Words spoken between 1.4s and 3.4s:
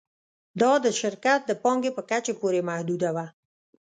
د پانګې په کچې پورې محدوده وه